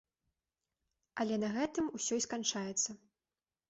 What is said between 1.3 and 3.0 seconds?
на гэтым усё і сканчаецца.